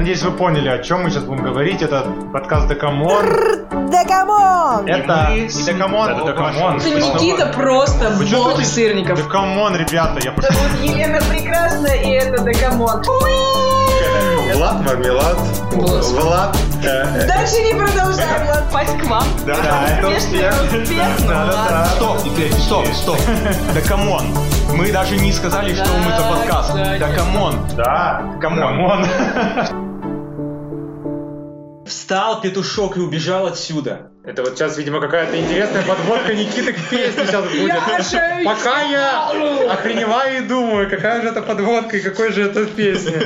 [0.00, 1.82] надеюсь, вы поняли, о чем мы сейчас будем говорить.
[1.82, 3.22] Это подкаст Декамон.
[3.90, 4.86] Декамон!
[4.88, 6.76] Это не Декамон, это Декамон.
[6.78, 9.22] Это Никита просто бог сырников.
[9.22, 10.52] Декамон, ребята, я прошу.
[10.54, 13.02] Зовут Елена Прекрасная, и это Да come on.
[14.54, 15.36] Влад Мармелад.
[15.72, 16.04] Влад.
[16.06, 16.56] Влад.
[16.82, 18.46] э, Дальше не продолжаем.
[18.48, 19.24] Ладно, Пасть к вам.
[19.46, 20.54] Да, да, это успех.
[20.62, 21.26] успех.
[21.28, 21.84] Да, да, да.
[21.96, 23.18] Стоп, теперь, стоп, стоп.
[23.74, 24.34] Да come on.
[24.74, 26.72] Мы даже не сказали, что мы за подкаст.
[26.74, 27.54] Да come on.
[27.76, 29.04] Да, come on.
[31.90, 34.12] Встал петушок и убежал отсюда.
[34.24, 37.74] Это вот сейчас, видимо, какая-то интересная подводка Никиты к песне сейчас будет.
[37.74, 39.28] Яша, Пока я
[39.72, 43.20] охреневаю и думаю, какая же это подводка и какой же это песня.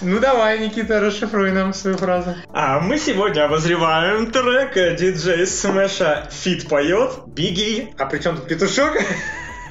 [0.00, 2.36] Ну давай, Никита, расшифруй нам свою фразу.
[2.52, 7.92] А мы сегодня обозреваем трек э, диджей Смэша feat Поёт, Беги.
[7.98, 8.96] А при чем тут петушок?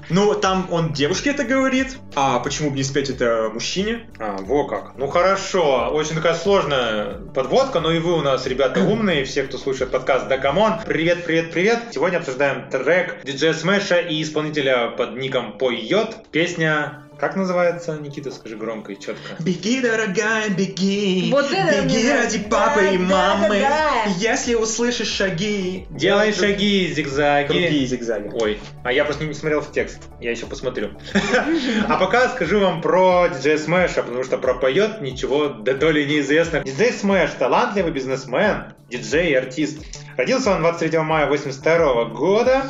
[0.10, 4.08] Ну, там он девушке это говорит, а почему бы не спеть это мужчине?
[4.20, 4.98] А, во как.
[4.98, 5.90] Ну хорошо.
[5.92, 10.28] Очень такая сложная подводка, но и вы у нас, ребята, умные, все, кто слушает подкаст
[10.28, 10.74] Да come on.
[10.86, 11.80] Привет, привет, привет.
[11.92, 16.16] Сегодня обсуждаем трек диджея Смэша и исполнителя под ником Поет.
[16.32, 17.98] Песня как называется?
[17.98, 19.36] Никита, скажи громко и четко.
[19.40, 21.30] Беги, дорогая, беги.
[21.32, 23.04] Вот это Беги мне ради папы и Да,
[23.38, 23.60] мамы.
[23.60, 24.12] да, да.
[24.18, 25.86] Если услышишь шаги.
[25.90, 27.48] Делай делай шаги, зигзаги.
[27.48, 28.32] Другие зигзаги.
[28.34, 30.00] Ой, а я просто не смотрел в текст.
[30.22, 30.92] Я еще посмотрю.
[31.88, 36.06] А пока скажу вам про диджея Смэша, потому что про поет ничего да то ли
[36.06, 36.60] неизвестно.
[36.62, 39.78] Диджей Смэш– талантливый бизнесмен, диджей и артист.
[40.18, 42.64] Родился он 23 мая 82 года.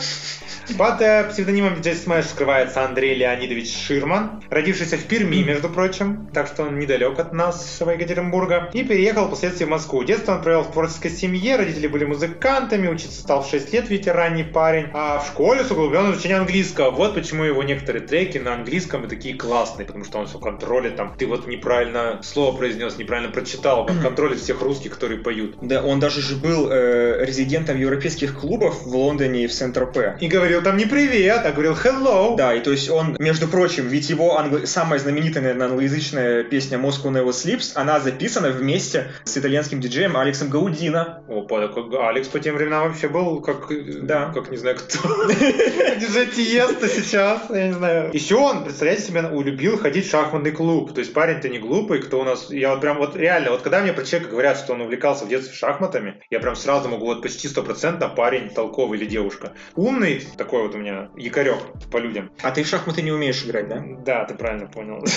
[0.76, 6.48] Под э, псевдонимом диджей Смэш скрывается Андрей Леонидович Ширман, родившийся в Перми, между прочим, так
[6.48, 10.04] что он недалек от нас, Екатеринбурга, и переехал впоследствии в Москву.
[10.04, 14.08] Детство он провел в творческой семье, родители были музыкантами, учиться стал в 6 лет, ведь
[14.08, 16.92] ранний парень, а в школе с углубленным изучением английского.
[16.92, 20.98] Вот почему его некоторые треки на английском и такие классные, потому что он все контролит,
[20.98, 25.56] там, ты вот неправильно слово произнес, неправильно прочитал, он контролит всех русских, которые поют.
[25.62, 30.18] Да, он даже же был э, резидентом европейских клубов в Лондоне и в Сент-Тропе.
[30.20, 32.36] И говорил там не привет, а говорил hello.
[32.36, 36.78] Да, и то есть он, между прочим, ведь его англ- самая знаменитая, наверное, англоязычная песня
[36.78, 41.24] Moscow Never Sleeps, она записана вместе с итальянским диджеем Алексом Гаудино.
[41.28, 44.32] Опа, такой Алекс по тем временам вообще был как, э, Да.
[44.34, 44.98] как не знаю кто.
[46.00, 48.12] Диджей Тиеста сейчас, я не знаю.
[48.14, 50.94] Еще он, представляете себе, любил ходить в шахматный клуб.
[50.94, 52.50] То есть парень-то не глупый, кто у нас...
[52.52, 55.30] Я вот прям вот реально, вот когда мне про человека говорят, что он увлекался в
[55.30, 59.54] детстве шахматами, я прям сразу могу вот почти стопроцентно парень толковый или девушка.
[59.76, 61.58] Умный, такой вот у меня якорек
[61.92, 62.32] по людям.
[62.42, 63.84] А ты в шахматы не умеешь играть, да?
[64.06, 65.04] Да, ты правильно понял.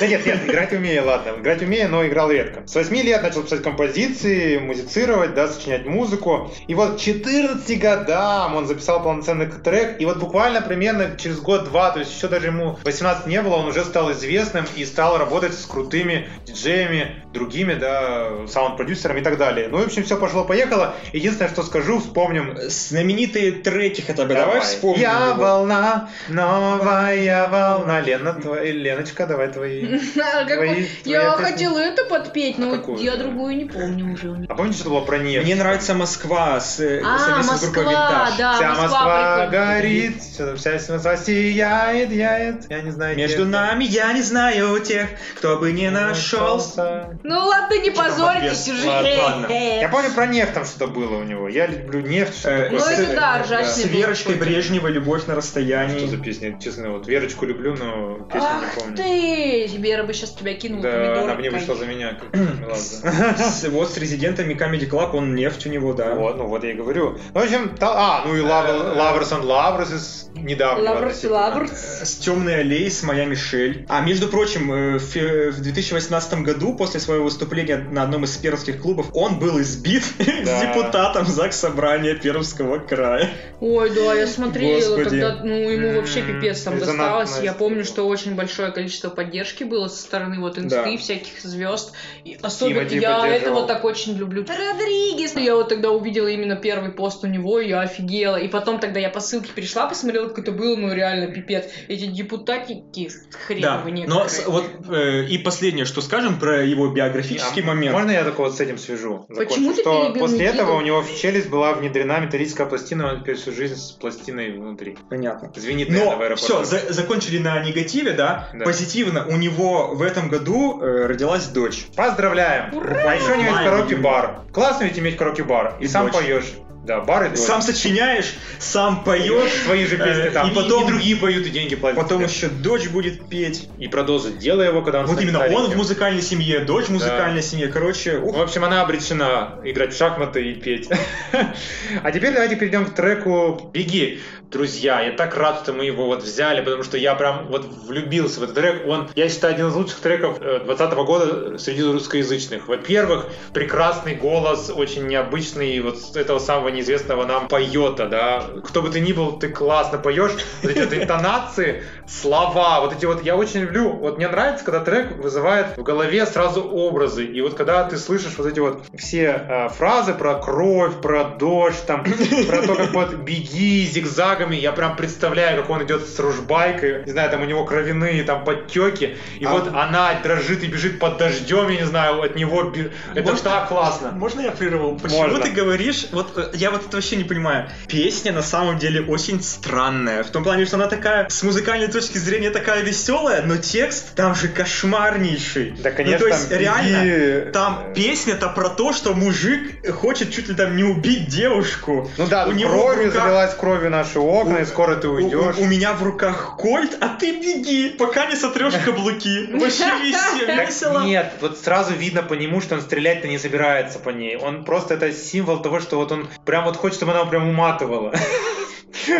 [0.00, 1.40] Да нет, нет, играть умею, ладно.
[1.40, 2.66] Играть умею, но играл редко.
[2.66, 6.50] С 8 лет начал писать композиции, музицировать, да, сочинять музыку.
[6.66, 10.00] И вот к 14 годам он записал полноценный трек.
[10.00, 13.68] И вот буквально примерно через год-два, то есть еще даже ему 18 не было, он
[13.68, 19.68] уже стал известным и стал работать с крутыми диджеями, другими, да, саунд-продюсерами и так далее.
[19.68, 20.96] Ну, в общем, все пошло-поехало.
[21.12, 25.00] Единственное, что скажу, вспомним Знаменитые треки хотя бы, давай, вспомним.
[25.00, 25.34] Я его.
[25.42, 28.00] волна, новая волна.
[28.00, 29.98] Лена, твоя, Леночка, давай твои.
[30.22, 32.98] А, твои- Я хотела это подпеть, но Какую?
[32.98, 34.46] я другую не помню уже.
[34.48, 35.44] А помните, что было про нефть?
[35.44, 38.36] Мне нравится Москва с, э, А, совместно с группой Москва, Винтаж.
[38.38, 40.22] да, Вся Москва горит,
[40.56, 42.70] вся Москва сияет, яет.
[42.70, 43.16] Я не знаю.
[43.16, 47.18] Между нами я не знаю тех, кто бы не нашелся.
[47.22, 48.86] Ну ладно, не позорьтесь уже.
[48.88, 51.48] Я помню про нефть там что-то было у него.
[51.48, 52.42] Я люблю нефть.
[52.44, 52.68] Э.
[52.70, 53.84] Ну, это да, ржачный
[54.24, 54.44] был Верочкой какой-то.
[54.52, 56.06] Брежневой «Любовь на Что расстоянии».
[56.06, 56.58] за песня?
[56.62, 58.96] Честно, вот Верочку люблю, но песню Ах не помню.
[58.96, 59.66] ты!
[59.78, 62.18] Вера бы сейчас тебя кинула Да, она бы не вышла за меня.
[63.70, 66.14] Вот с резидентами Comedy Club, он нефть у него, да.
[66.14, 67.18] Вот, ну вот я и говорю.
[67.34, 70.90] Ну, в общем, а, ну и Lov- Lovers and Lovers из недавнего.
[70.90, 71.32] Lovers, относительно.
[71.38, 71.70] Lovers.
[72.02, 73.86] С темной аллеей с моя Мишель.
[73.88, 78.36] А между прочим, э, в, фе- в 2018 году, после своего выступления на одном из
[78.36, 83.30] пермских клубов, он был избит с депутатом ЗАГС Собрания Пермского края.
[83.60, 85.20] Ой, да, я смотрела, Господи.
[85.20, 87.40] тогда, ну, ему вообще пипец там досталось.
[87.42, 90.96] Я помню, что очень большое количество поддержки было со стороны вот инсты, Да.
[90.96, 91.92] всяких звезд.
[92.24, 93.42] И особенно Тимати я поддерживал.
[93.42, 94.44] это вот так очень люблю.
[94.46, 95.36] Родригес!
[95.36, 98.36] Я вот тогда увидела именно первый пост у него, и я офигела.
[98.36, 101.66] И потом тогда я по ссылке перешла, посмотрела, как это было, ну реально пипец.
[101.88, 104.28] Эти депутатики Да, хреновые но некоторые.
[104.28, 107.92] с- вот э, и последнее, что скажем про его биографический А момент.
[107.94, 109.26] Можно я только вот с этим свяжу?
[109.28, 109.74] Почему Закончу?
[109.74, 113.36] ты что перебил после этого у него в челюсть была внедрена металлическая пластина, он теперь
[113.36, 114.96] всю жизнь с пластиной внутри.
[115.10, 115.50] Понятно.
[115.54, 116.64] Звенит, наверное, в Но аэропорту.
[116.64, 118.48] все, закончили на негативе, да?
[118.54, 118.64] Да.
[118.64, 119.26] Позитивно.
[119.26, 121.86] У него в этом году э, родилась дочь.
[121.94, 122.72] Поздравляем!
[122.74, 124.12] А еще у него есть Моя караоке любимая.
[124.22, 124.40] бар.
[124.52, 125.74] Классно ведь иметь караоке бар.
[125.80, 126.14] И И сам дочь.
[126.14, 126.52] поешь.
[126.84, 127.42] Да, бар и дождь.
[127.42, 130.50] Сам сочиняешь, сам поешь, Свои же песни э, там.
[130.50, 132.00] и потом- и другие поют, и деньги платят.
[132.00, 133.68] потом еще дочь будет петь.
[133.78, 136.90] И про дозу делай его, когда он Вот именно он в музыкальной семье, дочь в
[136.90, 137.68] музыкальной семье.
[137.68, 140.88] Короче, В общем, она обречена играть в шахматы и петь.
[142.02, 144.20] А теперь давайте перейдем к треку «Беги».
[144.50, 148.40] Друзья, я так рад, что мы его вот взяли, потому что я прям вот влюбился
[148.40, 148.86] в этот трек.
[148.86, 152.68] Он, я считаю, один из лучших треков 2020 года среди русскоязычных.
[152.68, 158.44] Во-первых, прекрасный голос, очень необычный, вот этого самого неизвестного нам поета, да.
[158.64, 160.32] Кто бы ты ни был, ты классно поешь.
[160.62, 163.92] Вот эти вот интонации, слова, вот эти вот, я очень люблю.
[163.92, 167.24] Вот мне нравится, когда трек вызывает в голове сразу образы.
[167.24, 171.84] И вот когда ты слышишь вот эти вот все э, фразы про кровь, про дождь,
[171.86, 177.04] там, про то, как вот беги зигзагами, я прям представляю, как он идет с ружбайкой,
[177.04, 180.98] не знаю, там у него кровяные там подтеки, и А- вот она дрожит и бежит
[180.98, 182.72] под дождем, я не знаю, от него,
[183.14, 184.12] это Можно- так классно.
[184.12, 184.98] Можно я прерву?
[184.98, 185.40] Почему Можно.
[185.40, 187.68] ты говоришь, вот э, я вот это вообще не понимаю.
[187.88, 190.22] Песня на самом деле очень странная.
[190.22, 194.34] В том плане, что она такая, с музыкальной точки зрения, такая веселая, но текст там
[194.34, 195.74] же кошмарнейший.
[195.82, 197.50] Да, конечно, Ну, то есть, там реально, беги.
[197.52, 202.10] там песня-то про то, что мужик хочет чуть ли там не убить девушку.
[202.16, 205.56] Ну да, у него кровью руках- залилась кровью наши окна, и скоро ты У, уйдешь.
[205.58, 209.48] у- у меня в руках кольт, а ты беги, пока не сотрешь каблуки.
[209.52, 211.02] Вообще весело.
[211.04, 214.36] Нет, вот сразу видно по нему, что он стрелять-то не собирается по ней.
[214.36, 218.12] Он просто это символ того, что вот он прям вот хочет, чтобы она прям уматывала.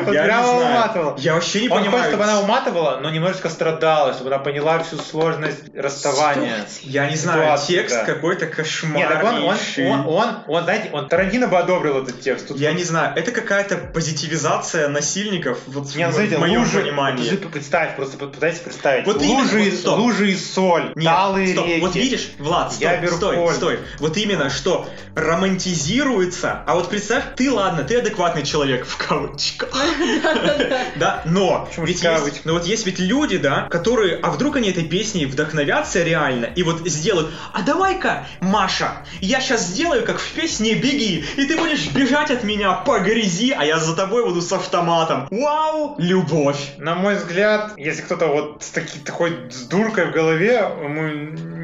[0.04, 0.66] Вот Я прямо знаю.
[0.70, 1.16] уматывала.
[1.18, 2.10] Я вообще не Он хочет, понимаю.
[2.10, 6.66] чтобы она уматывала, но немножечко страдала, чтобы она поняла всю сложность расставания.
[6.82, 8.04] Я не знаю, Ситуация, текст да.
[8.04, 9.90] какой-то Нет, так он, он, кошмарнейший.
[9.90, 12.48] он, он, он, знаете, он Тарантино бы одобрил этот текст.
[12.48, 17.30] Тут Я не знаю, это какая-то позитивизация насильников, вот Не, в знаете, моем лужи, понимании.
[17.30, 19.06] вот представь, просто пытайся представить.
[19.06, 19.98] Вот именно, лужи, вот и- стоп.
[19.98, 21.80] лужи и соль, Нет, талые стоп, реки.
[21.80, 23.56] вот видишь, Влад, стой, Я беру стой, пользу.
[23.56, 23.78] стой.
[24.00, 29.61] Вот именно, что романтизируется, а вот представь, ты, ладно, ты адекватный человек, в кавычках.
[30.96, 32.32] Да, но Почему ведь кавычках?
[32.32, 36.46] есть, ну вот есть ведь люди, да, которые, а вдруг они этой песней вдохновятся реально
[36.46, 41.56] и вот сделают, а давай-ка, Маша, я сейчас сделаю, как в песне «Беги», и ты
[41.56, 45.28] будешь бежать от меня по грязи, а я за тобой буду с автоматом.
[45.30, 46.74] Вау, любовь.
[46.78, 51.08] На мой взгляд, если кто-то вот с таки, такой с дуркой в голове, ему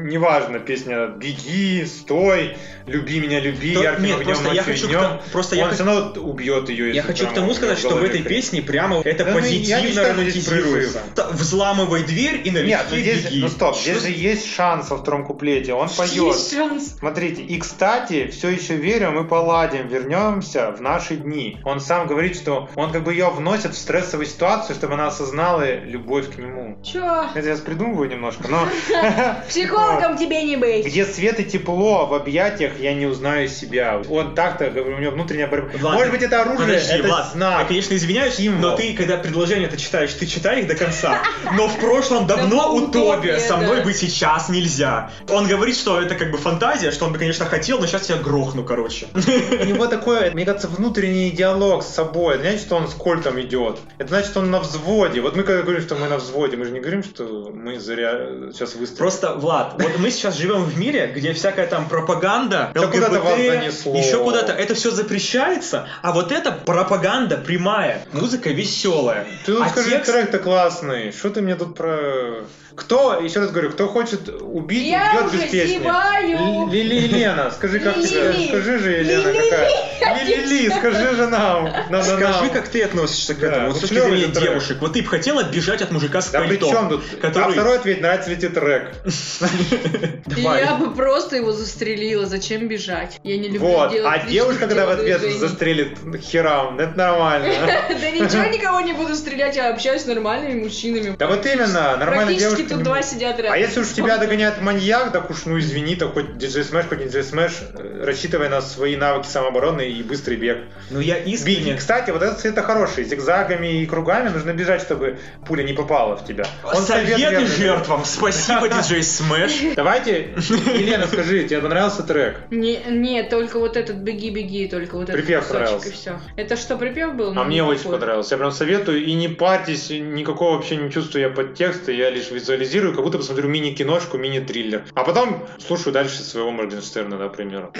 [0.09, 4.89] неважно, песня «Беги», «Стой», «Люби меня, люби», То- «Ярким нет, огнем, просто я хочу к
[4.89, 6.95] днем», тому- просто я он все равно убьет ее.
[6.95, 10.03] Я хочу к тому сказать, него что в этой песне прямо это Да ну, позитивно
[10.03, 11.01] романтизируется.
[11.31, 13.41] Взламывай дверь и налегке Нет, ну здесь, беги.
[13.41, 16.11] ну стоп, Что здесь же есть шанс во втором куплете, он поет.
[16.11, 16.95] Есть шанс.
[16.99, 21.57] Смотрите, и кстати, все еще верю, мы поладим, вернемся в наши дни.
[21.63, 25.79] Он сам говорит, что он как бы ее вносит в стрессовую ситуацию, чтобы она осознала
[25.79, 26.77] любовь к нему.
[26.83, 27.29] Чё?
[27.33, 28.67] Это я придумываю немножко, но...
[29.49, 30.85] Психологом тебе не быть.
[30.85, 34.01] Где свет и тепло в объятиях, я не узнаю себя.
[34.09, 35.91] Он так-то, говорю, у него внутренняя борьба.
[35.91, 37.69] Может быть, это оружие, это знак.
[37.79, 38.71] Конечно, извиняюсь, Символ.
[38.71, 41.21] но ты, когда предложение это читаешь, ты читай их до конца.
[41.53, 43.83] Но в прошлом давно утопия, утопия, со мной да.
[43.83, 45.11] бы сейчас нельзя.
[45.29, 48.17] Он говорит, что это как бы фантазия, что он бы, конечно, хотел, но сейчас я
[48.17, 49.07] грохну, короче.
[49.13, 52.35] У него такой, мне кажется, внутренний диалог с собой.
[52.35, 53.79] Это значит, что он с кольтом идет.
[53.97, 55.21] Это значит, что он на взводе.
[55.21, 58.11] Вот мы когда говорим, что мы на взводе, мы же не говорим, что мы зря
[58.51, 58.97] сейчас выстрелим.
[58.97, 64.51] Просто, Влад, вот мы сейчас живем в мире, где всякая там пропаганда, ЛГБТ, еще куда-то,
[64.51, 69.27] это все запрещается, а вот это пропаганда прямая, музыка веселая.
[69.45, 71.11] Ты тут а скажи, текст- трек-то классный.
[71.11, 72.45] Что ты мне тут про...
[72.75, 75.79] Кто, еще раз говорю, кто хочет убить, Я убьет без песни.
[75.79, 77.97] Ли- Лили Елена, скажи, как?
[77.97, 78.47] Лили.
[78.47, 80.23] Скажи же, Елена, какая?
[80.25, 81.69] Лили, скажи же нам.
[82.01, 84.77] Скажи, как ты относишься к этому, вот с точки зрения девушек.
[84.79, 87.03] Вот ты бы хотела бежать от мужика с Да при пальто, чем тут?
[87.19, 87.49] который...
[87.49, 88.91] А второй ответ, нравится ли тебе трек?
[90.27, 90.63] Давай.
[90.63, 92.27] Я бы просто его застрелила.
[92.27, 93.19] Зачем бежать?
[93.23, 97.48] Я не люблю Вот, делать а лишних девушка, когда в ответ застрелит херам, это нормально.
[97.49, 101.15] Да ничего, никого не буду стрелять, я общаюсь с нормальными мужчинами.
[101.17, 102.75] Да вот именно, нормальная Практически девушка.
[102.75, 103.53] тут два сидят рядом.
[103.53, 106.99] А если уж тебя догоняет маньяк, так уж, ну извини, так хоть DJ Smash, хоть
[106.99, 110.59] не DJ Smash, э, рассчитывай на свои навыки самообороны и быстрый бег.
[110.89, 111.31] Ну я Беги.
[111.33, 111.75] искренне...
[111.75, 113.03] Кстати, вот этот цвет хороший.
[113.03, 116.45] Зигзагами и кругами нужно бежать, чтобы пуля не попала в тебя.
[116.63, 118.05] Он совет Советы жертвам.
[118.05, 119.51] Спасибо, диджей Смэш.
[119.75, 122.37] Давайте, Елена, скажи, тебе понравился трек?
[122.51, 125.89] Не, не, только вот этот беги-беги, только вот этот Припев понравился.
[125.89, 126.19] и все.
[126.35, 127.33] Это что, припев был?
[127.41, 127.99] А мне очень никакой.
[127.99, 128.35] понравился.
[128.35, 129.03] Я прям советую.
[129.05, 131.91] И не парьтесь, никакого вообще не чувствую я подтекста.
[131.91, 134.85] Я лишь визуализирую, как будто посмотрю мини-киношку, мини-триллер.
[134.93, 137.71] А потом слушаю дальше своего Моргенштерна, например.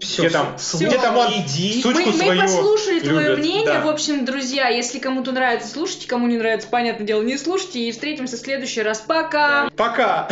[0.00, 0.78] Все, Где там, всё.
[0.86, 1.80] где там он иди.
[1.82, 3.38] сучку Мы, мы свою послушали твое любит.
[3.44, 3.64] мнение.
[3.66, 3.80] Да.
[3.82, 7.80] В общем, друзья, если кому-то нравится, слушайте, кому не нравится, понятное дело, не слушайте.
[7.80, 9.00] И встретимся в следующий раз.
[9.00, 9.68] Пока!
[9.76, 10.28] Пока!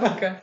[0.00, 0.42] Пока.